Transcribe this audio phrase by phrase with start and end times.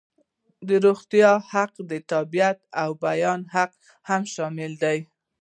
[0.67, 3.71] د روغتیا حق، د تابعیت او بیان حق
[4.09, 4.99] هم شامل دي.